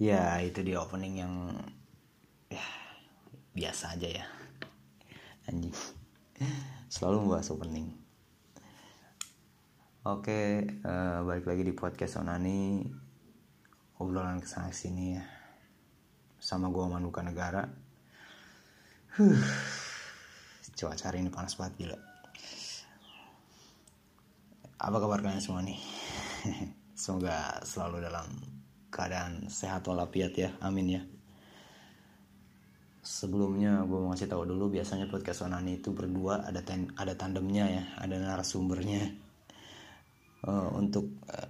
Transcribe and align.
Ya 0.00 0.40
itu 0.40 0.64
di 0.64 0.72
opening 0.72 1.20
yang 1.20 1.34
ya 2.48 2.64
biasa 3.52 4.00
aja 4.00 4.24
ya. 4.24 4.26
Anjing. 5.44 5.76
Selalu 6.88 7.28
membahas 7.28 7.52
opening. 7.52 7.92
Oke 10.08 10.64
eh, 10.64 11.18
balik 11.20 11.44
lagi 11.44 11.68
di 11.68 11.76
podcast 11.76 12.16
Onani. 12.16 12.80
Obrolan 14.00 14.40
ke 14.40 14.48
sana 14.48 14.72
sini 14.72 15.20
ya. 15.20 15.24
Sama 16.40 16.72
gua 16.72 16.88
Manuka 16.88 17.20
Negara 17.20 17.68
huh. 19.20 19.36
cuaca 20.80 21.12
hari 21.12 21.20
ini 21.20 21.28
panas 21.28 21.60
banget 21.60 21.76
gila. 21.76 21.98
Apa 24.80 24.96
kabar 24.96 25.20
kalian 25.20 25.44
semua 25.44 25.60
nih? 25.60 25.76
Semoga 26.96 27.60
selalu 27.68 28.00
dalam 28.00 28.59
keadaan 28.90 29.46
sehat 29.46 29.86
walafiat 29.86 30.34
ya. 30.34 30.50
Amin 30.60 30.98
ya. 30.98 31.02
Sebelumnya 33.00 33.80
gue 33.88 33.96
mau 33.96 34.12
ngasih 34.12 34.28
tahu 34.28 34.44
dulu 34.44 34.76
biasanya 34.76 35.08
podcast 35.08 35.46
Onani 35.46 35.80
itu 35.80 35.94
berdua 35.96 36.44
ada 36.44 36.60
ten, 36.60 36.92
ada 37.00 37.16
tandemnya 37.16 37.64
ya 37.64 37.84
ada 37.96 38.20
narasumbernya. 38.20 39.02
Eh, 40.44 40.68
untuk 40.76 41.08
eh, 41.30 41.48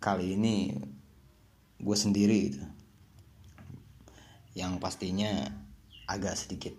kali 0.00 0.38
ini 0.38 0.72
gue 1.82 1.96
sendiri 1.98 2.38
gitu. 2.48 2.64
Yang 4.56 4.72
pastinya 4.80 5.30
agak 6.08 6.38
sedikit 6.38 6.72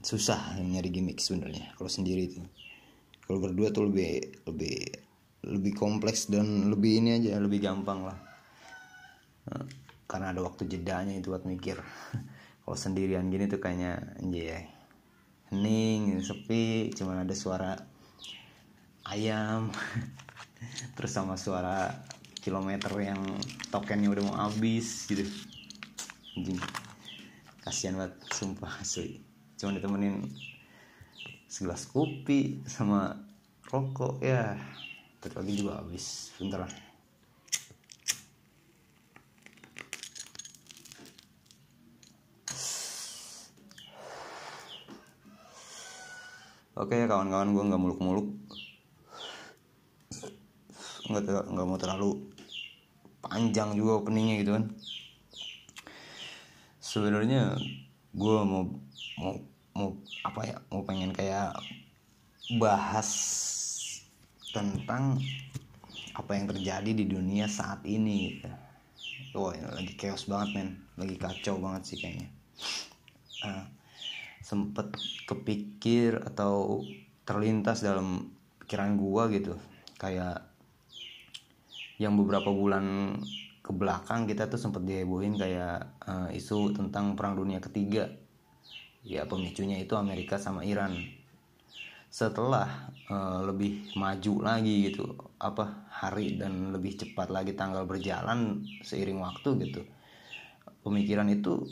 susah 0.00 0.56
nyari 0.56 0.88
gimmick 0.88 1.20
sebenarnya 1.20 1.72
kalau 1.78 1.88
sendiri 1.88 2.28
itu. 2.28 2.42
Kalau 3.24 3.38
berdua 3.40 3.70
tuh 3.70 3.88
lebih 3.88 4.42
lebih 4.44 4.76
lebih 5.40 5.72
kompleks 5.72 6.28
dan 6.28 6.68
lebih 6.68 7.00
ini 7.00 7.16
aja 7.16 7.40
lebih 7.40 7.64
gampang 7.64 8.04
lah 8.04 8.29
karena 10.10 10.34
ada 10.34 10.42
waktu 10.42 10.66
jedanya 10.66 11.14
itu 11.14 11.30
buat 11.30 11.46
mikir. 11.46 11.78
Kalau 12.62 12.78
sendirian 12.78 13.30
gini 13.30 13.50
tuh 13.50 13.58
kayaknya 13.58 13.98
anjay 14.22 14.66
hening 15.50 16.22
sepi 16.22 16.94
cuman 16.94 17.26
ada 17.26 17.34
suara 17.34 17.74
ayam 19.10 19.74
terus 20.94 21.10
sama 21.10 21.34
suara 21.34 21.90
kilometer 22.38 22.94
yang 23.02 23.18
tokennya 23.74 24.10
udah 24.10 24.24
mau 24.26 24.36
habis 24.46 25.10
gitu. 25.10 25.26
Anjing 26.38 26.58
kasihan 27.62 27.98
banget 27.98 28.14
sumpah 28.30 28.82
asli. 28.82 29.18
Cuman 29.58 29.76
ditemenin 29.76 30.16
segelas 31.50 31.90
kopi 31.90 32.62
sama 32.70 33.18
rokok 33.70 34.22
ya 34.22 34.54
terus 35.18 35.34
lagi 35.34 35.52
juga 35.58 35.82
habis 35.82 36.30
bentar 36.38 36.64
Oke 46.80 46.96
kawan-kawan 47.04 47.52
gue 47.52 47.64
nggak 47.68 47.82
muluk-muluk 47.82 48.28
nggak 51.10 51.24
ter- 51.28 51.48
nggak 51.52 51.66
mau 51.68 51.76
terlalu 51.76 52.10
panjang 53.20 53.76
juga 53.76 54.00
openingnya 54.00 54.40
gitu 54.40 54.56
kan 54.56 54.64
sebenarnya 56.80 57.52
gue 58.16 58.36
mau 58.48 58.64
mau 59.20 59.34
mau 59.76 59.88
apa 60.24 60.40
ya 60.48 60.56
mau 60.72 60.82
pengen 60.88 61.12
kayak 61.12 61.52
bahas 62.56 63.10
tentang 64.56 65.20
apa 66.16 66.32
yang 66.34 66.50
terjadi 66.50 66.90
di 66.90 67.04
dunia 67.06 67.46
saat 67.46 67.84
ini 67.86 68.34
gitu. 68.34 68.50
Wah, 69.38 69.54
lagi 69.54 69.94
chaos 69.94 70.26
banget 70.26 70.58
men, 70.58 70.68
lagi 70.98 71.14
kacau 71.14 71.62
banget 71.62 71.82
sih 71.86 71.98
kayaknya. 72.02 72.26
Ah, 73.46 73.70
sempet 74.50 74.90
kepikir 75.30 76.18
atau 76.26 76.82
terlintas 77.22 77.86
dalam 77.86 78.34
pikiran 78.66 78.98
gua 78.98 79.30
gitu, 79.30 79.54
kayak 80.02 80.42
yang 82.02 82.18
beberapa 82.18 82.50
bulan 82.50 83.14
ke 83.62 83.70
belakang 83.70 84.26
kita 84.26 84.50
tuh 84.50 84.58
sempet 84.58 84.82
dihebohin 84.82 85.38
kayak 85.38 86.02
eh, 86.02 86.38
isu 86.42 86.74
tentang 86.74 87.14
perang 87.14 87.38
dunia 87.38 87.62
ketiga. 87.62 88.10
Ya 89.06 89.24
pemicunya 89.24 89.78
itu 89.80 89.94
Amerika 89.94 90.36
sama 90.36 90.66
Iran. 90.66 90.98
Setelah 92.10 92.90
eh, 93.06 93.40
lebih 93.46 93.94
maju 93.94 94.34
lagi 94.42 94.90
gitu 94.90 95.14
apa 95.38 95.86
hari 95.94 96.34
dan 96.34 96.74
lebih 96.74 96.98
cepat 96.98 97.30
lagi 97.30 97.54
tanggal 97.54 97.86
berjalan 97.86 98.66
seiring 98.82 99.22
waktu 99.22 99.50
gitu 99.70 99.82
pemikiran 100.84 101.28
itu 101.28 101.68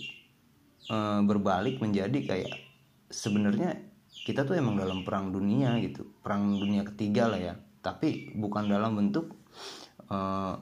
eh, 0.89 1.21
berbalik 1.25 1.81
menjadi 1.81 2.19
kayak 2.25 2.68
sebenarnya 3.09 3.89
kita 4.29 4.45
tuh 4.45 4.61
emang 4.61 4.77
dalam 4.77 5.05
perang 5.05 5.33
dunia 5.33 5.81
gitu. 5.81 6.05
Perang 6.21 6.61
dunia 6.61 6.85
ketiga 6.85 7.33
lah 7.33 7.41
ya. 7.41 7.55
Tapi 7.81 8.37
bukan 8.37 8.69
dalam 8.69 8.93
bentuk 8.97 9.33
eh, 10.09 10.55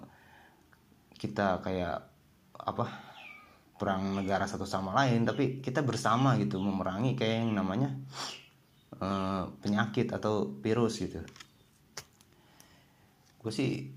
kita 1.18 1.60
kayak 1.62 1.98
apa 2.56 2.86
perang 3.76 4.22
negara 4.22 4.46
satu 4.46 4.62
sama 4.62 4.94
lain. 4.94 5.26
Tapi 5.26 5.58
kita 5.58 5.82
bersama 5.82 6.38
gitu 6.38 6.62
memerangi 6.62 7.18
kayak 7.18 7.36
yang 7.42 7.52
namanya 7.58 7.90
eh, 9.02 9.42
penyakit 9.62 10.14
atau 10.14 10.54
virus 10.62 11.02
gitu. 11.02 11.22
Gue 13.42 13.52
sih 13.54 13.90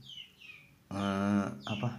eh, 0.89 1.45
apa 1.45 1.89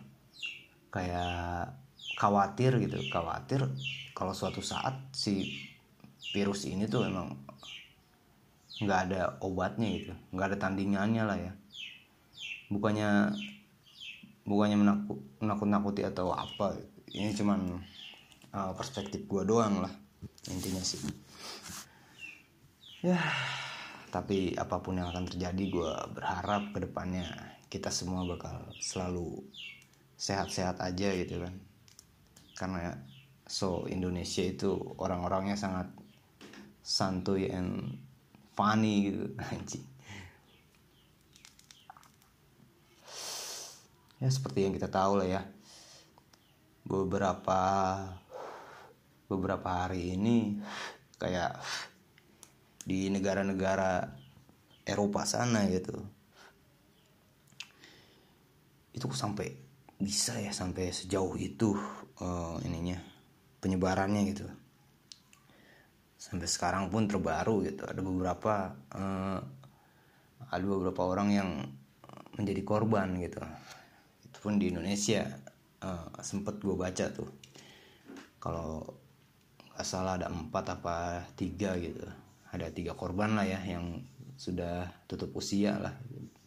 kayak 0.91 1.71
khawatir 2.19 2.83
gitu. 2.83 2.99
Khawatir 3.15 3.63
kalau 4.11 4.35
suatu 4.35 4.59
saat 4.59 5.15
si 5.15 5.70
virus 6.31 6.67
ini 6.67 6.87
tuh 6.87 7.07
emang 7.07 7.35
nggak 8.81 9.01
ada 9.11 9.37
obatnya 9.45 9.89
gitu 9.93 10.13
nggak 10.33 10.47
ada 10.55 10.59
tandingannya 10.59 11.23
lah 11.27 11.39
ya. 11.39 11.53
Bukannya 12.73 13.35
bukannya 14.49 14.77
menakut 14.81 15.19
menakut 15.43 15.69
nakuti 15.69 16.03
atau 16.07 16.33
apa 16.33 16.79
ini 17.13 17.35
cuman 17.37 17.83
uh, 18.57 18.73
perspektif 18.73 19.27
gua 19.29 19.45
doang 19.45 19.85
lah 19.85 19.93
intinya 20.49 20.81
sih. 20.81 21.03
Ya 23.05 23.21
tapi 24.11 24.59
apa 24.59 24.83
pun 24.83 24.99
yang 24.99 25.13
akan 25.13 25.29
terjadi 25.29 25.65
gua 25.71 26.09
berharap 26.11 26.75
ke 26.75 26.83
depannya 26.83 27.27
kita 27.71 27.93
semua 27.93 28.27
bakal 28.27 28.67
selalu 28.83 29.45
sehat-sehat 30.17 30.81
aja 30.81 31.13
gitu 31.21 31.43
kan. 31.43 31.55
Karena 32.57 32.97
so 33.45 33.85
Indonesia 33.93 34.47
itu 34.47 34.73
orang-orangnya 34.97 35.59
sangat 35.59 36.00
santuy 36.83 37.49
and 37.53 38.01
funny 38.57 39.13
gitu. 39.13 39.25
Anjing. 39.53 39.87
Ya 44.21 44.29
seperti 44.29 44.69
yang 44.69 44.77
kita 44.77 44.93
tahu 44.93 45.25
lah 45.25 45.29
ya. 45.29 45.43
Beberapa 46.85 47.63
beberapa 49.31 49.87
hari 49.87 50.19
ini 50.19 50.59
kayak 51.17 51.63
di 52.85 53.09
negara-negara 53.09 54.13
Eropa 54.85 55.25
sana 55.25 55.65
gitu. 55.71 55.97
Itu 58.93 59.07
kok 59.09 59.17
sampai 59.17 59.49
bisa 60.01 60.37
ya 60.41 60.53
sampai 60.53 60.93
sejauh 60.93 61.37
itu 61.37 61.77
eh, 62.21 62.57
ininya 62.65 62.97
penyebarannya 63.61 64.23
gitu 64.33 64.49
sampai 66.21 66.45
sekarang 66.45 66.93
pun 66.93 67.09
terbaru 67.09 67.65
gitu. 67.65 67.89
Ada 67.89 68.05
beberapa 68.05 68.77
eh, 68.93 69.41
ada 70.53 70.65
beberapa 70.69 71.01
orang 71.09 71.29
yang 71.33 71.51
menjadi 72.37 72.61
korban 72.61 73.17
gitu. 73.25 73.41
Itu 74.29 74.37
pun 74.45 74.61
di 74.61 74.69
Indonesia 74.69 75.25
eh, 75.81 76.09
sempet 76.21 76.61
gue 76.61 76.77
baca 76.77 77.09
tuh. 77.09 77.31
Kalau 78.37 78.85
nggak 79.73 79.87
salah 79.89 80.21
ada 80.21 80.29
empat 80.29 80.77
apa 80.77 81.25
tiga 81.33 81.73
gitu. 81.81 82.05
Ada 82.53 82.69
tiga 82.69 82.93
korban 82.93 83.41
lah 83.41 83.49
ya 83.49 83.65
yang 83.65 84.05
sudah 84.37 84.93
tutup 85.09 85.33
usia 85.41 85.81
lah. 85.81 85.97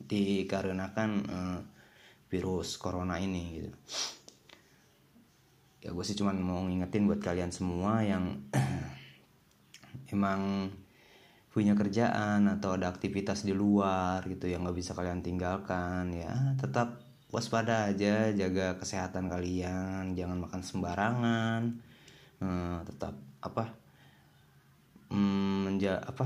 Dikarenakan 0.05 1.09
eh, 1.25 1.59
virus 2.29 2.77
corona 2.77 3.17
ini 3.17 3.43
gitu. 3.57 3.71
Ya 5.83 5.89
gue 5.91 6.05
sih 6.05 6.15
cuman 6.15 6.37
mau 6.39 6.61
ngingetin 6.63 7.09
buat 7.09 7.19
kalian 7.19 7.51
semua 7.51 8.05
yang 8.05 8.39
emang 10.13 10.69
punya 11.54 11.77
kerjaan 11.77 12.50
atau 12.50 12.77
ada 12.77 12.89
aktivitas 12.89 13.45
di 13.45 13.54
luar 13.54 14.25
gitu 14.25 14.50
yang 14.50 14.65
nggak 14.65 14.77
bisa 14.77 14.98
kalian 14.98 15.21
tinggalkan 15.21 16.10
ya 16.10 16.33
tetap 16.57 16.98
waspada 17.30 17.94
aja 17.94 18.33
jaga 18.33 18.77
kesehatan 18.81 19.30
kalian 19.30 20.18
jangan 20.18 20.42
makan 20.42 20.62
sembarangan 20.65 21.62
eh, 22.42 22.77
tetap 22.89 23.13
apa 23.42 23.69
mm, 25.13 25.57
menja 25.69 26.01
apa 26.01 26.25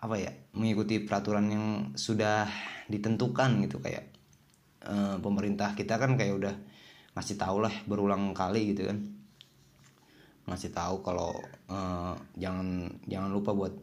apa 0.00 0.14
ya 0.14 0.30
mengikuti 0.54 1.02
peraturan 1.02 1.46
yang 1.50 1.66
sudah 1.98 2.46
ditentukan 2.86 3.66
gitu 3.66 3.82
kayak 3.82 4.06
eh, 4.86 5.16
pemerintah 5.18 5.74
kita 5.74 5.98
kan 5.98 6.14
kayak 6.14 6.38
udah 6.38 6.54
ngasih 7.18 7.34
tahu 7.34 7.66
lah 7.66 7.74
berulang 7.90 8.30
kali 8.30 8.74
gitu 8.74 8.86
kan 8.86 8.98
ngasih 10.50 10.74
tahu 10.74 11.06
kalau 11.06 11.30
eh, 11.70 12.14
jangan 12.34 12.90
jangan 13.06 13.30
lupa 13.30 13.54
buat 13.54 13.74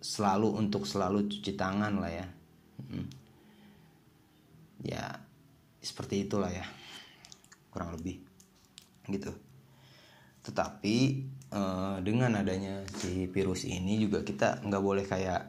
selalu 0.00 0.56
untuk 0.56 0.88
selalu 0.88 1.28
cuci 1.28 1.52
tangan 1.56 2.00
lah 2.00 2.12
ya. 2.12 2.26
Mm. 2.74 3.08
ya 4.84 5.06
seperti 5.80 6.28
itulah 6.28 6.50
ya 6.52 6.66
kurang 7.72 7.96
lebih 7.96 8.20
gitu. 9.08 9.32
Tetapi 10.44 10.96
eh, 11.52 11.96
dengan 12.00 12.40
adanya 12.40 12.84
si 13.00 13.28
virus 13.28 13.68
ini 13.68 14.00
juga 14.00 14.24
kita 14.24 14.64
nggak 14.64 14.84
boleh 14.84 15.04
kayak 15.04 15.42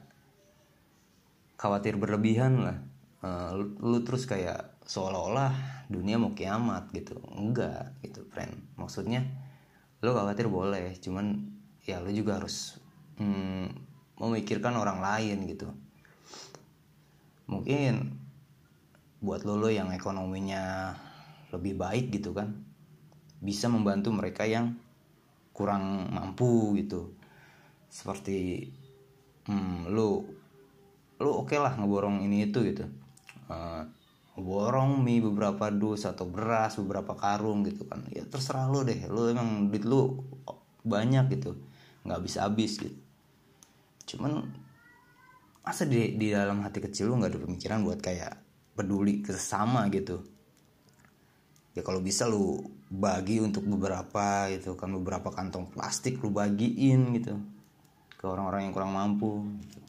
khawatir 1.55 1.95
berlebihan 1.95 2.53
lah. 2.63 2.77
Eh, 3.23 3.49
lu, 3.55 3.75
lu 3.79 3.99
terus 4.03 4.27
kayak 4.27 4.75
seolah-olah 4.85 5.51
dunia 5.87 6.19
mau 6.19 6.35
kiamat 6.35 6.91
gitu. 6.91 7.15
Enggak 7.31 7.95
gitu 8.03 8.23
friend. 8.31 8.55
Maksudnya 8.75 9.44
lu 10.03 10.11
khawatir 10.11 10.51
boleh 10.51 10.95
cuman 10.99 11.39
ya 11.85 12.01
lu 12.01 12.11
juga 12.11 12.41
harus 12.41 12.81
hmm, 13.21 13.67
memikirkan 14.19 14.75
orang 14.75 14.99
lain 14.99 15.37
gitu. 15.47 15.69
Mungkin 17.45 18.15
buat 19.21 19.45
lo 19.45 19.57
lo 19.57 19.69
yang 19.69 19.93
ekonominya 19.93 20.93
lebih 21.53 21.77
baik 21.77 22.11
gitu 22.11 22.35
kan 22.35 22.51
bisa 23.39 23.69
membantu 23.69 24.09
mereka 24.11 24.43
yang 24.43 24.75
kurang 25.55 26.11
mampu 26.11 26.75
gitu. 26.81 27.15
Seperti 27.87 28.67
hmm, 29.47 29.93
lo 29.93 30.25
lo 31.21 31.31
oke 31.45 31.55
lah 31.55 31.77
ngeborong 31.79 32.25
ini 32.27 32.51
itu 32.51 32.59
gitu. 32.65 32.83
Eh, 33.47 33.83
ngeborong 34.35 34.99
mie 34.99 35.23
beberapa 35.23 35.71
dus 35.71 36.03
atau 36.03 36.27
beras 36.27 36.75
beberapa 36.75 37.15
karung 37.15 37.63
gitu 37.63 37.87
kan. 37.87 38.03
Ya 38.11 38.27
terserah 38.27 38.67
lo 38.67 38.83
deh. 38.83 39.07
Lo 39.07 39.31
emang 39.31 39.71
duit 39.71 39.87
lo 39.87 40.27
banyak 40.83 41.39
gitu. 41.39 41.55
Nggak 42.03 42.21
bisa 42.21 42.43
habis 42.43 42.75
gitu. 42.75 42.99
Cuman 44.05 44.43
masa 45.63 45.87
di 45.87 46.19
di 46.19 46.29
dalam 46.29 46.61
hati 46.61 46.83
kecil 46.83 47.09
lu 47.09 47.17
nggak 47.17 47.31
ada 47.31 47.41
pemikiran 47.41 47.79
buat 47.81 47.99
kayak 48.03 48.35
peduli 48.75 49.23
ke 49.23 49.31
sesama 49.31 49.87
gitu? 49.89 50.19
Ya 51.71 51.81
kalau 51.83 52.03
bisa 52.03 52.27
lu 52.27 52.59
bagi 52.91 53.39
untuk 53.39 53.63
beberapa 53.63 54.51
gitu 54.51 54.75
kan. 54.75 54.91
Beberapa 54.91 55.31
kantong 55.31 55.71
plastik 55.71 56.19
lu 56.19 56.35
bagiin 56.35 57.15
gitu 57.15 57.39
ke 58.19 58.23
orang-orang 58.27 58.67
yang 58.67 58.73
kurang 58.75 58.91
mampu 58.91 59.47
gitu. 59.71 59.79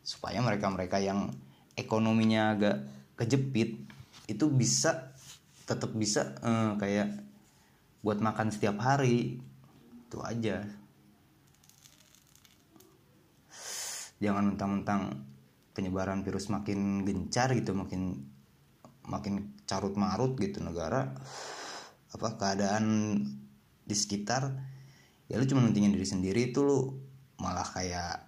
supaya 0.00 0.40
mereka-mereka 0.40 0.96
yang 0.96 1.28
ekonominya 1.76 2.56
agak 2.56 2.97
kejepit 3.18 3.82
itu 4.30 4.44
bisa 4.48 5.12
tetap 5.66 5.90
bisa 5.92 6.38
eh, 6.40 6.72
kayak 6.78 7.08
buat 8.00 8.22
makan 8.22 8.54
setiap 8.54 8.78
hari. 8.78 9.42
Itu 10.08 10.22
aja. 10.24 10.64
Jangan 14.22 14.54
mentang-mentang 14.54 15.28
penyebaran 15.76 16.26
virus 16.26 16.50
makin 16.50 17.06
gencar 17.06 17.54
gitu 17.54 17.70
makin 17.70 18.26
makin 19.06 19.54
carut 19.62 19.94
marut 19.94 20.34
gitu 20.34 20.58
negara 20.58 21.14
apa 22.10 22.28
keadaan 22.34 23.14
di 23.86 23.94
sekitar 23.94 24.58
ya 25.30 25.38
lu 25.38 25.46
cuma 25.46 25.62
mentingin 25.62 25.94
diri 25.94 26.02
sendiri 26.02 26.50
itu 26.50 26.66
lu 26.66 26.98
malah 27.38 27.62
kayak 27.62 28.26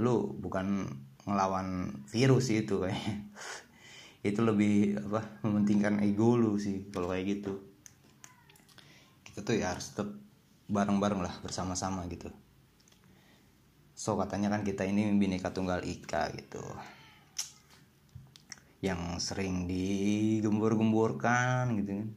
lu 0.00 0.32
bukan 0.32 0.96
ngelawan 1.28 1.92
virus 2.08 2.48
itu 2.48 2.80
kayak 2.80 2.96
itu 4.24 4.40
lebih 4.40 4.96
apa 5.12 5.44
mementingkan 5.44 6.00
ego 6.00 6.40
lu 6.40 6.56
sih 6.56 6.88
kalau 6.88 7.12
kayak 7.12 7.38
gitu. 7.38 7.60
Kita 9.28 9.44
tuh 9.44 9.60
ya 9.60 9.76
harus 9.76 9.92
tetap 9.92 10.08
bareng-bareng 10.72 11.20
lah 11.20 11.36
bersama-sama 11.44 12.08
gitu. 12.08 12.32
So 13.92 14.16
katanya 14.16 14.48
kan 14.50 14.64
kita 14.64 14.88
ini 14.88 15.12
bineka 15.14 15.52
tunggal 15.52 15.84
ika 15.84 16.32
gitu. 16.32 16.64
Yang 18.80 19.20
sering 19.20 19.68
digembur-gemburkan 19.68 21.76
gitu 21.78 22.02
kan. 22.02 22.10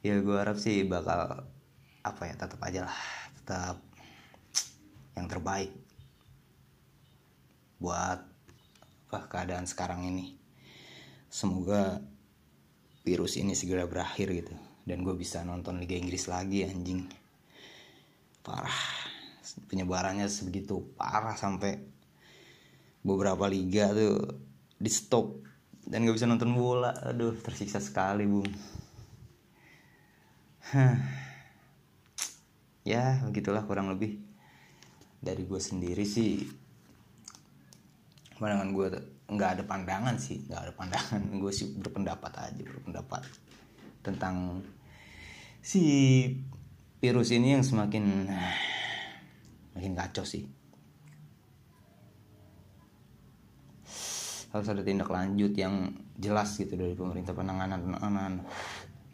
Ya 0.00 0.16
gue 0.16 0.32
harap 0.32 0.56
sih 0.56 0.88
bakal 0.88 1.44
apa 2.00 2.22
ya 2.24 2.32
tetap 2.32 2.56
aja 2.64 2.88
lah 2.88 3.00
tetap 3.36 3.76
yang 5.12 5.28
terbaik 5.28 5.68
buat 7.80 8.20
apa 9.10 9.26
keadaan 9.26 9.66
sekarang 9.66 10.06
ini. 10.06 10.38
Semoga 11.26 11.98
virus 13.02 13.40
ini 13.40 13.56
segera 13.56 13.88
berakhir 13.88 14.30
gitu 14.30 14.54
dan 14.84 15.02
gue 15.02 15.16
bisa 15.16 15.42
nonton 15.42 15.80
Liga 15.80 15.96
Inggris 15.96 16.28
lagi 16.30 16.62
anjing. 16.62 17.08
Parah. 18.44 18.80
Penyebarannya 19.66 20.30
sebegitu 20.30 20.94
parah 20.94 21.34
sampai 21.34 21.74
beberapa 23.02 23.50
liga 23.50 23.90
tuh 23.90 24.22
di 24.78 24.90
stop 24.92 25.42
dan 25.82 26.06
gak 26.06 26.14
bisa 26.14 26.30
nonton 26.30 26.54
bola. 26.54 26.94
Aduh 27.02 27.34
tersiksa 27.34 27.82
sekali 27.82 28.28
bung. 28.30 28.46
Ya 32.86 33.18
begitulah 33.26 33.66
kurang 33.66 33.90
lebih 33.90 34.22
dari 35.20 35.44
gue 35.44 35.60
sendiri 35.60 36.06
sih 36.06 36.59
pandangan 38.40 38.72
gue 38.72 38.86
nggak 39.30 39.50
ada 39.60 39.64
pandangan 39.68 40.16
sih 40.16 40.42
nggak 40.48 40.60
ada 40.64 40.72
pandangan. 40.74 41.20
Gue 41.40 41.52
sih 41.54 41.70
berpendapat 41.76 42.32
aja 42.50 42.62
berpendapat 42.64 43.22
tentang 44.00 44.64
si 45.60 45.84
virus 46.98 47.30
ini 47.36 47.54
yang 47.54 47.62
semakin 47.62 48.26
makin 49.76 49.92
kacau 49.94 50.24
sih. 50.24 50.48
Harus 54.50 54.66
ada 54.66 54.82
tindak 54.82 55.06
lanjut 55.06 55.54
yang 55.54 55.94
jelas 56.18 56.58
gitu 56.58 56.74
dari 56.74 56.98
pemerintah 56.98 57.36
penanganan 57.36 57.86
penanganan 57.86 58.32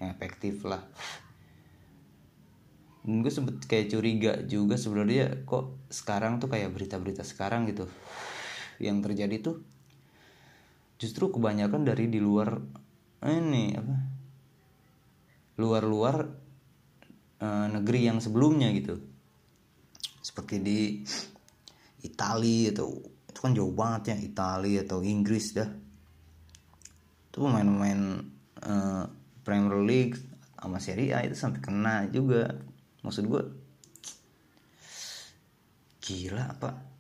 yang 0.01 0.09
efektif 0.17 0.65
lah. 0.65 0.81
Dan 3.05 3.21
gue 3.21 3.31
sempet 3.31 3.61
kayak 3.69 3.93
curiga 3.93 4.33
juga 4.49 4.81
sebenarnya 4.81 5.45
kok 5.45 5.93
sekarang 5.93 6.41
tuh 6.41 6.49
kayak 6.49 6.73
berita-berita 6.73 7.23
sekarang 7.23 7.69
gitu 7.69 7.87
yang 8.81 9.01
terjadi 9.01 9.41
tuh 9.41 9.57
justru 10.97 11.29
kebanyakan 11.29 11.85
dari 11.85 12.09
di 12.09 12.21
luar 12.21 12.57
ini 13.25 13.77
apa 13.77 13.97
luar-luar 15.57 16.17
eh, 17.41 17.67
negeri 17.73 18.01
yang 18.09 18.19
sebelumnya 18.21 18.69
gitu. 18.77 19.01
Seperti 20.21 20.57
di 20.61 20.81
Italia 22.05 22.75
atau 22.77 22.91
itu 23.27 23.39
kan 23.41 23.53
jauh 23.57 23.73
banget 23.73 24.13
ya 24.13 24.17
Italia 24.21 24.85
atau 24.85 25.01
Inggris 25.01 25.57
dah. 25.57 25.69
Itu 27.33 27.37
pemain-pemain 27.41 28.01
eh, 28.61 29.05
Premier 29.45 29.81
League 29.85 30.17
sama 30.57 30.81
Serie 30.81 31.13
A 31.17 31.25
itu 31.25 31.37
sampai 31.37 31.61
kena 31.61 32.05
juga. 32.13 32.53
Maksud 33.01 33.25
gue 33.29 33.43
gila 36.07 36.55
apa 36.55 36.96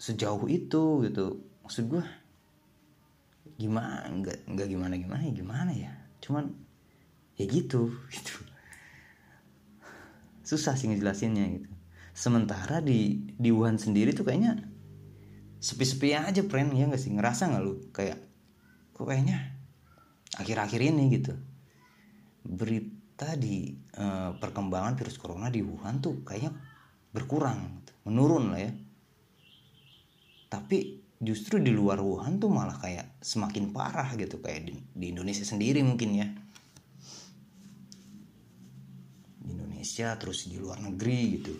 sejauh 0.00 0.48
itu 0.48 1.04
gitu. 1.04 1.44
Maksud 1.60 1.84
gue 1.92 2.04
gimana? 3.60 4.08
Nggak 4.08 4.48
nggak 4.48 4.66
gimana 4.72 4.94
gimana 4.96 5.22
ya 5.28 5.32
gimana 5.36 5.70
ya? 5.76 5.92
Cuman 6.24 6.48
ya 7.36 7.44
gitu 7.44 7.92
gitu. 8.16 8.40
Susah 10.40 10.72
sih 10.74 10.88
ngejelasinnya 10.88 11.44
gitu. 11.60 11.70
Sementara 12.16 12.80
di 12.80 13.28
di 13.36 13.52
Wuhan 13.52 13.76
sendiri 13.76 14.16
tuh 14.16 14.24
kayaknya 14.24 14.56
sepi-sepi 15.60 16.16
aja 16.16 16.40
friend 16.48 16.72
ya 16.72 16.88
nggak 16.88 16.98
sih? 16.98 17.12
Ngerasa 17.12 17.52
nggak 17.52 17.62
lu? 17.62 17.92
Kayak 17.92 18.24
kok 18.96 19.04
kayaknya 19.04 19.60
akhir-akhir 20.40 20.80
ini 20.80 21.04
gitu. 21.12 21.36
Berita 22.40 23.36
di 23.36 23.76
eh, 23.76 24.30
perkembangan 24.40 24.96
virus 24.96 25.20
corona 25.20 25.52
di 25.52 25.60
Wuhan 25.60 26.00
tuh 26.00 26.24
kayaknya 26.24 26.56
berkurang 27.10 27.82
gitu. 27.82 27.92
menurun 28.06 28.54
lah 28.54 28.62
ya 28.62 28.70
tapi 30.50 30.98
justru 31.22 31.62
di 31.62 31.70
hmm. 31.70 31.78
luar 31.78 32.02
Wuhan 32.02 32.42
tuh 32.42 32.50
malah 32.50 32.74
kayak 32.82 33.22
semakin 33.22 33.70
parah 33.70 34.10
gitu 34.18 34.42
kayak 34.42 34.66
di, 34.66 34.74
di 34.82 35.06
Indonesia 35.14 35.46
sendiri 35.46 35.78
mungkin 35.86 36.10
ya. 36.18 36.26
Di 39.38 39.48
Indonesia 39.54 40.18
terus 40.18 40.50
di 40.50 40.58
luar 40.58 40.82
negeri 40.82 41.20
gitu. 41.38 41.54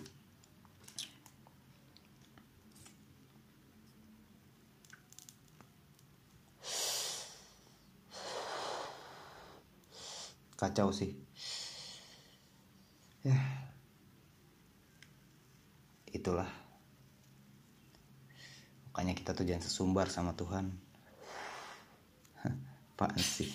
Kacau 10.59 10.93
sih. 10.93 11.09
Kita 19.31 19.47
tuh 19.47 19.47
jangan 19.47 19.63
sesumbar 19.63 20.11
sama 20.11 20.35
Tuhan. 20.35 20.67
Apaan 22.43 23.15
sih? 23.15 23.47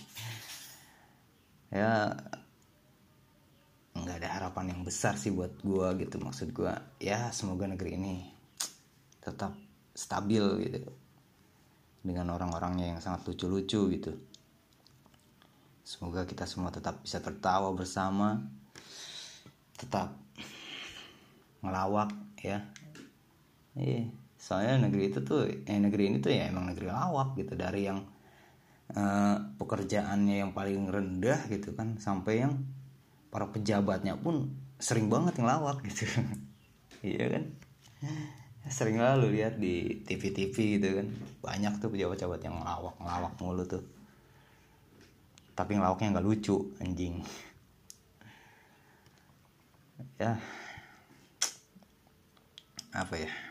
Ya 1.68 2.16
nggak 3.92 4.24
ada 4.24 4.28
harapan 4.40 4.72
yang 4.72 4.80
besar 4.88 5.20
sih 5.20 5.28
buat 5.28 5.52
gua 5.60 5.92
gitu. 6.00 6.16
Maksud 6.16 6.56
gua 6.56 6.80
ya 6.96 7.28
semoga 7.28 7.68
negeri 7.68 7.92
ini 7.92 8.24
tetap 9.20 9.52
stabil 9.92 10.40
gitu. 10.64 10.88
Dengan 12.00 12.32
orang-orangnya 12.32 12.96
yang 12.96 13.04
sangat 13.04 13.28
lucu-lucu 13.28 13.92
gitu. 14.00 14.16
Semoga 15.84 16.24
kita 16.24 16.48
semua 16.48 16.72
tetap 16.72 17.04
bisa 17.04 17.20
tertawa 17.20 17.68
bersama. 17.76 18.40
Tetap 19.76 20.08
ngelawak 21.60 22.16
ya. 22.40 22.64
Iya 23.76 24.24
soalnya 24.36 24.86
negeri 24.88 25.10
itu 25.10 25.18
tuh 25.24 25.48
eh, 25.48 25.78
negeri 25.80 26.12
ini 26.12 26.16
tuh 26.20 26.32
ya 26.32 26.52
emang 26.52 26.70
negeri 26.70 26.86
lawak 26.92 27.34
gitu. 27.40 27.56
Dari 27.56 27.80
yang 27.88 28.04
eh, 28.94 29.36
pekerjaannya 29.58 30.36
yang 30.46 30.50
paling 30.52 30.86
rendah 30.86 31.48
gitu 31.48 31.72
kan 31.72 31.96
sampai 31.98 32.46
yang 32.46 32.60
para 33.32 33.48
pejabatnya 33.50 34.16
pun 34.16 34.52
sering 34.78 35.08
banget 35.08 35.40
ngelawak 35.40 35.82
gitu. 35.84 36.06
Iya 37.06 37.38
kan? 37.38 37.44
Sering 38.66 38.98
lalu 38.98 39.38
lihat 39.38 39.62
di 39.62 40.02
TV-TV 40.02 40.56
gitu 40.80 40.88
kan. 40.98 41.06
Banyak 41.38 41.78
tuh 41.78 41.92
pejabat-pejabat 41.92 42.40
yang 42.42 42.56
ngelawak 42.58 42.98
ngelawak 42.98 43.32
mulu 43.38 43.62
tuh. 43.62 43.84
Tapi 45.54 45.78
ngelawaknya 45.78 46.18
nggak 46.18 46.26
lucu 46.26 46.56
anjing. 46.82 47.22
Ya. 50.16 50.36
Apa 52.92 53.16
ya 53.20 53.45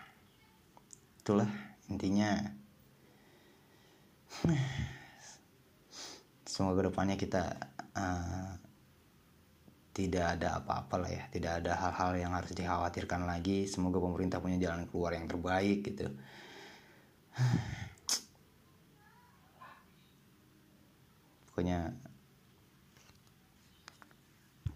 itulah 1.26 1.50
intinya. 1.90 2.38
Semoga 6.46 6.86
depannya 6.86 7.18
kita 7.18 7.50
uh, 7.98 8.54
tidak 9.90 10.38
ada 10.38 10.62
apa-apa 10.62 11.02
lah 11.02 11.10
ya. 11.10 11.26
Tidak 11.34 11.66
ada 11.66 11.74
hal-hal 11.74 12.22
yang 12.22 12.38
harus 12.38 12.54
dikhawatirkan 12.54 13.26
lagi. 13.26 13.66
Semoga 13.66 13.98
pemerintah 13.98 14.38
punya 14.38 14.70
jalan 14.70 14.86
keluar 14.86 15.18
yang 15.18 15.26
terbaik 15.26 15.82
gitu. 15.82 16.14
Pokoknya 21.50 21.90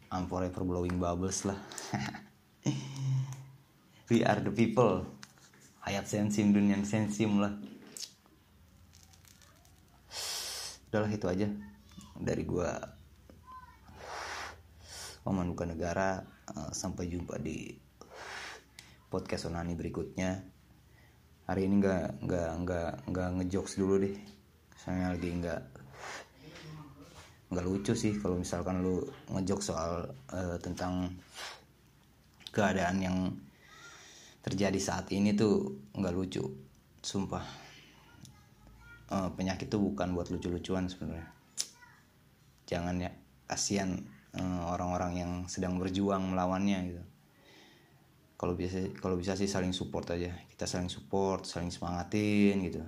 I'm 0.10 0.26
forever 0.26 0.66
blowing 0.66 0.98
bubbles 0.98 1.46
lah. 1.46 1.62
We 4.10 4.26
are 4.26 4.42
the 4.42 4.50
people 4.50 5.19
hayat 5.90 6.06
sensim 6.06 6.54
dunia 6.54 6.78
sensim 6.86 7.42
lah. 7.42 7.50
Udahlah 10.94 11.10
itu 11.10 11.26
aja 11.26 11.50
dari 12.14 12.46
gua. 12.46 12.78
Oman 15.26 15.50
bukan 15.50 15.74
negara 15.74 16.22
uh, 16.54 16.70
sampai 16.70 17.10
jumpa 17.10 17.42
di 17.42 17.74
podcast 19.10 19.50
Onani 19.50 19.74
berikutnya. 19.74 20.38
Hari 21.50 21.66
ini 21.66 21.82
nggak 21.82 22.22
nggak 22.22 22.50
nggak 22.62 22.92
nggak 23.10 23.30
ngejokes 23.42 23.82
dulu 23.82 23.98
deh. 23.98 24.14
Soalnya 24.78 25.18
lagi 25.18 25.30
nggak 25.42 25.62
nggak 27.50 27.66
lucu 27.66 27.98
sih 27.98 28.14
kalau 28.22 28.38
misalkan 28.38 28.86
lu 28.86 29.10
ngejok 29.34 29.58
soal 29.66 30.06
uh, 30.30 30.58
tentang 30.62 31.18
keadaan 32.54 33.02
yang 33.02 33.18
terjadi 34.40 34.80
saat 34.80 35.12
ini 35.12 35.36
tuh 35.36 35.84
nggak 35.96 36.14
lucu. 36.16 36.44
Sumpah. 37.04 37.44
Uh, 39.10 39.30
penyakit 39.34 39.74
tuh 39.74 39.82
bukan 39.82 40.14
buat 40.14 40.30
lucu-lucuan 40.30 40.86
sebenarnya. 40.86 41.28
Jangan 42.70 42.96
ya 43.02 43.12
kasihan 43.50 43.98
uh, 44.38 44.70
orang-orang 44.70 45.18
yang 45.18 45.32
sedang 45.50 45.82
berjuang 45.82 46.30
melawannya 46.30 46.94
gitu. 46.94 47.04
Kalau 48.40 48.54
bisa 48.56 48.80
kalau 49.02 49.20
bisa 49.20 49.36
sih 49.36 49.50
saling 49.50 49.74
support 49.74 50.08
aja. 50.14 50.32
Kita 50.48 50.70
saling 50.70 50.88
support 50.88 51.44
saling 51.44 51.74
semangatin 51.74 52.62
gitu. 52.64 52.80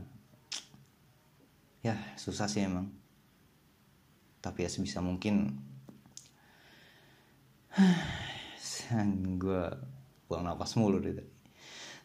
Ya 1.82 1.98
susah 2.16 2.46
sih 2.46 2.64
emang. 2.64 2.94
Tapi 4.40 4.64
ya 4.64 4.70
sebisa 4.70 5.02
mungkin. 5.02 5.58
Gue 9.42 9.64
buang 10.28 10.44
nafas 10.44 10.76
mulu 10.76 11.00
tadi 11.00 11.41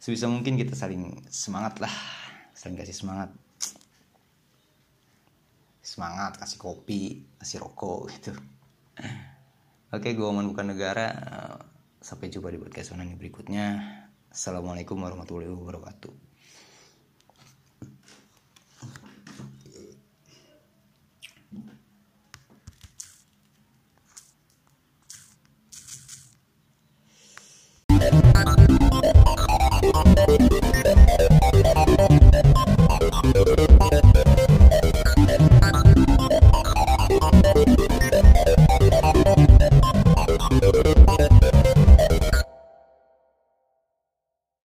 sebisa 0.07 0.31
mungkin 0.31 0.55
kita 0.55 0.79
saling 0.79 1.19
semangat 1.27 1.83
lah. 1.83 1.91
Saling 2.55 2.79
kasih 2.79 2.95
semangat. 2.95 3.35
Semangat 5.83 6.39
kasih 6.39 6.63
kopi 6.63 7.27
kasih 7.43 7.67
rokok 7.67 8.15
gitu. 8.15 8.31
Oke 9.91 10.15
gue 10.15 10.23
Oman 10.23 10.47
bukan 10.47 10.79
negara 10.79 11.11
sampai 11.99 12.31
jumpa 12.31 12.55
di 12.55 12.63
podcast 12.63 12.95
berikutnya. 12.95 13.83
Assalamualaikum 14.31 14.95
warahmatullahi 15.03 15.51
wabarakatuh 15.51 16.26